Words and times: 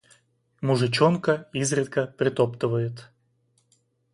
Мужичонка 0.61 1.45
изредка 1.53 2.07
притоптывает. 2.17 3.07